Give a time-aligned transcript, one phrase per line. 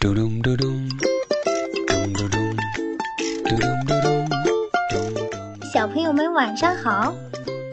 [0.00, 0.88] 嘟咚嘟咚，
[1.88, 2.56] 咚嘟咚，
[3.42, 5.14] 嘟咚嘟咚，咚
[5.58, 5.70] 咚。
[5.72, 7.12] 小朋友们晚上好，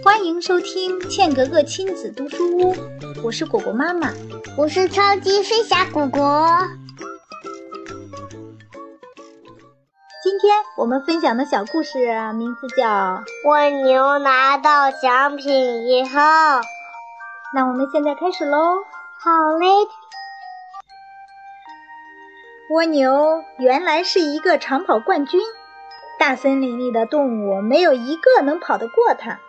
[0.03, 2.75] 欢迎收听茜格格亲子读书屋，
[3.23, 4.09] 我是果果妈妈。
[4.57, 6.57] 我是超级飞侠果果。
[10.23, 11.99] 今天我们分享的小故事
[12.33, 12.87] 名字叫
[13.47, 16.19] 《蜗牛拿到奖品以后，
[17.53, 18.57] 那我们现在开始喽。
[19.19, 19.67] 好嘞，
[22.69, 25.39] 蜗牛原来是一个长跑冠军，
[26.17, 29.39] 大森林里的动物没有一个能跑得过它。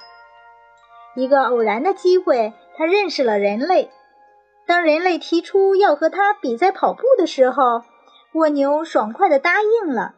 [1.15, 3.91] 一个偶然的机会，它认识了人类。
[4.67, 7.83] 当人类提出要和它比赛跑步的时候，
[8.33, 10.15] 蜗牛爽快地答应了。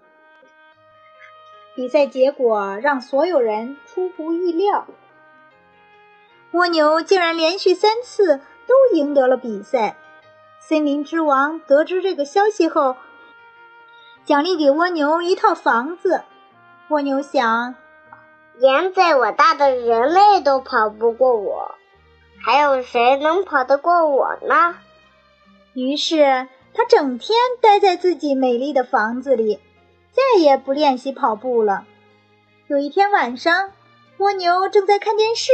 [1.76, 4.87] 比赛结果让所有人出乎意料，
[6.51, 8.40] 蜗牛竟然连续三次。
[8.68, 9.96] 都赢得了比赛。
[10.68, 12.95] 森林之王得知这个消息后，
[14.26, 16.24] 奖励给蜗牛一套房子。
[16.88, 17.74] 蜗牛想，
[18.59, 21.74] 连在我大的人类都跑不过我，
[22.45, 24.76] 还有谁能跑得过我呢？
[25.73, 29.59] 于是他整天待在自己美丽的房子里，
[30.12, 31.87] 再也不练习跑步了。
[32.66, 33.73] 有一天晚上，
[34.18, 35.50] 蜗牛正在看电视。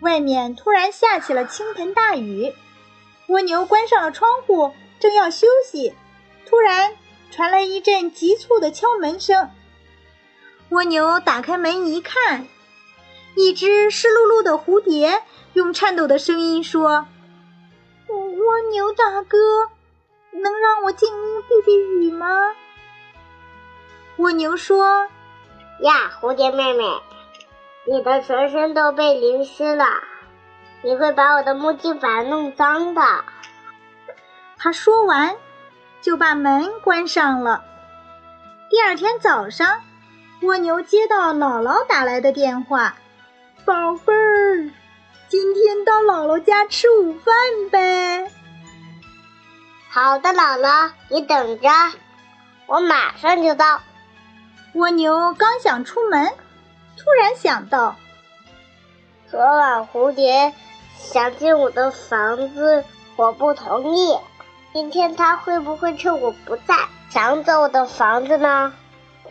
[0.00, 2.52] 外面突然下起了倾盆大雨，
[3.28, 5.94] 蜗牛关上了窗户，正要休息，
[6.48, 6.96] 突然
[7.30, 9.50] 传来一阵急促的敲门声。
[10.70, 12.46] 蜗牛打开门一看，
[13.34, 17.06] 一只湿漉漉的蝴蝶用颤抖的声音说
[18.08, 19.38] ：“蜗牛大哥，
[20.32, 22.54] 能让我进屋避避雨吗？”
[24.18, 25.08] 蜗牛说
[25.82, 26.84] ：“呀，蝴蝶妹妹。”
[27.88, 29.84] 你的全身都被淋湿了，
[30.82, 33.02] 你会把我的木地板弄脏的。
[34.58, 35.36] 他说完，
[36.00, 37.64] 就把门关上了。
[38.70, 39.80] 第二天早上，
[40.42, 42.96] 蜗牛接到姥姥打来的电话
[43.64, 44.70] ：“宝贝儿，
[45.28, 47.34] 今天到姥姥家吃午饭
[47.70, 48.30] 呗。
[49.90, 51.68] ”“好的，姥姥，你等着，
[52.66, 53.80] 我马上就到。”
[54.74, 56.30] 蜗牛刚想出门。
[56.98, 57.96] 突然想到，
[59.30, 60.52] 昨晚蝴蝶
[61.06, 62.84] 想进我的房子，
[63.14, 64.18] 我不同意。
[64.72, 66.74] 今天它会不会趁我不在
[67.10, 68.74] 抢走我的房子呢？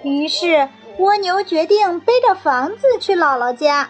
[0.02, 3.90] 于是蜗牛决定背着房子去姥姥家。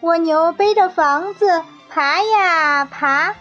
[0.00, 3.34] 蜗牛背着房子爬呀爬，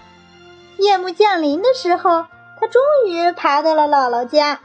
[0.77, 2.25] 夜幕降临的时候，
[2.59, 4.59] 它终于爬到了姥姥家。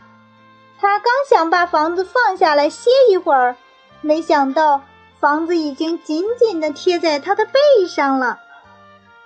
[0.81, 3.55] 它刚想把房子放下来歇一会儿，
[4.01, 4.83] 没想到。
[5.19, 8.39] 房子已经紧紧地贴在它的背上了。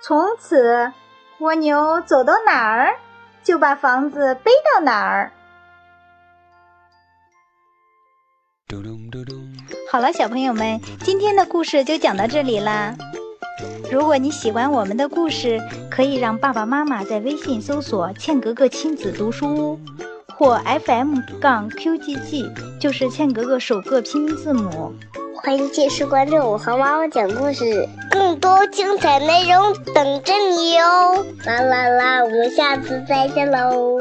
[0.03, 0.91] 从此，
[1.41, 2.97] 蜗牛走到哪儿，
[3.45, 5.31] 就把房子背到哪儿。
[9.91, 12.95] 好了，小朋友们，今天的故事就讲到这里啦。
[13.93, 15.61] 如果你喜欢我们的故事，
[15.91, 19.81] 可以让爸爸妈妈在微信搜索“茜格格亲子读书屋”
[20.35, 24.95] 或 FM 杠 QGG，就是茜格格首个拼音字母。
[25.43, 31.25] 欢迎继续关注我和妈妈讲故事，更多精彩内容等着你哦！
[31.47, 33.99] 啦啦啦，我们下次再见喽。